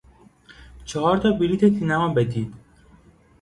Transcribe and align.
چهارتا 0.85 1.31
بلیط 1.31 1.59
سینما 1.79 2.07
بدهید. 2.13 2.53